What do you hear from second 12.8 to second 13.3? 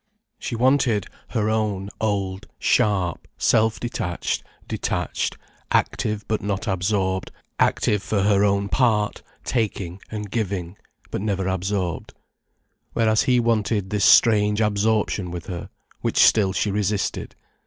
Whereas